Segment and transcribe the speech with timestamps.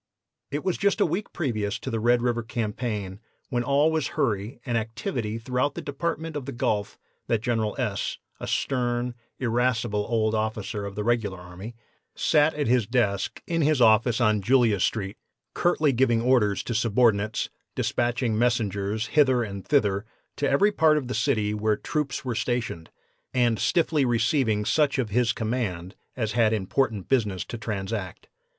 [0.49, 3.19] "It was just a week previous to the Red River campaign,
[3.49, 8.17] when all was hurry and activity throughout the Department of the Gulf, that General S.,
[8.39, 11.75] a stern, irascible old officer of the regular army,
[12.15, 15.17] sat at his desk in his office on Julia street,
[15.53, 20.03] curtly giving orders to subordinates, dispatching messengers hither and thither
[20.37, 22.89] to every part of the city where troops were stationed,
[23.35, 28.27] and stiffly receiving such of his command as had important business to transact.